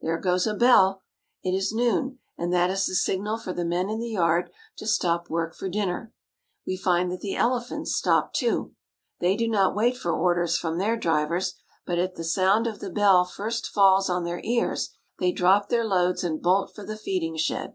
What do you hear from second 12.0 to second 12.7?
the, sound